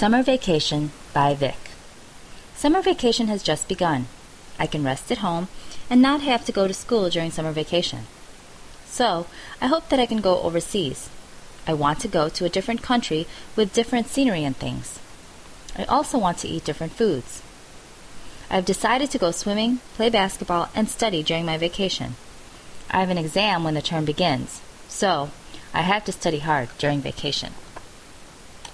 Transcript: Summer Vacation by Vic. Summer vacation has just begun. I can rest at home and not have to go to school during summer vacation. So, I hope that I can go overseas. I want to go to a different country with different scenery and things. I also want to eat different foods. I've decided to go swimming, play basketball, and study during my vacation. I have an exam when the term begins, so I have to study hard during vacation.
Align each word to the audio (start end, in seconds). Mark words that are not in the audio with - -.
Summer 0.00 0.22
Vacation 0.22 0.92
by 1.12 1.34
Vic. 1.34 1.58
Summer 2.54 2.80
vacation 2.80 3.28
has 3.28 3.42
just 3.42 3.68
begun. 3.68 4.06
I 4.58 4.66
can 4.66 4.82
rest 4.82 5.12
at 5.12 5.18
home 5.18 5.48
and 5.90 6.00
not 6.00 6.22
have 6.22 6.42
to 6.46 6.52
go 6.52 6.66
to 6.66 6.72
school 6.72 7.10
during 7.10 7.30
summer 7.30 7.52
vacation. 7.52 8.06
So, 8.86 9.26
I 9.60 9.66
hope 9.66 9.90
that 9.90 10.00
I 10.00 10.06
can 10.06 10.22
go 10.22 10.40
overseas. 10.40 11.10
I 11.66 11.74
want 11.74 12.00
to 12.00 12.08
go 12.08 12.30
to 12.30 12.46
a 12.46 12.48
different 12.48 12.80
country 12.80 13.26
with 13.54 13.74
different 13.74 14.06
scenery 14.06 14.42
and 14.42 14.56
things. 14.56 15.00
I 15.76 15.84
also 15.84 16.16
want 16.16 16.38
to 16.38 16.48
eat 16.48 16.64
different 16.64 16.94
foods. 16.94 17.42
I've 18.48 18.64
decided 18.64 19.10
to 19.10 19.18
go 19.18 19.32
swimming, 19.32 19.80
play 19.96 20.08
basketball, 20.08 20.70
and 20.74 20.88
study 20.88 21.22
during 21.22 21.44
my 21.44 21.58
vacation. 21.58 22.14
I 22.90 23.00
have 23.00 23.10
an 23.10 23.18
exam 23.18 23.64
when 23.64 23.74
the 23.74 23.82
term 23.82 24.06
begins, 24.06 24.62
so 24.88 25.28
I 25.74 25.82
have 25.82 26.06
to 26.06 26.12
study 26.12 26.38
hard 26.38 26.70
during 26.78 27.02
vacation. 27.02 27.52